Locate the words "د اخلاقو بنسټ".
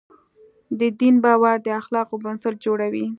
1.63-2.55